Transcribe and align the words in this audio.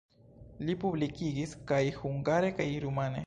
Li 0.69 0.75
publikigis 0.83 1.53
kaj 1.73 1.81
hungare 1.99 2.53
kaj 2.61 2.69
rumane. 2.87 3.19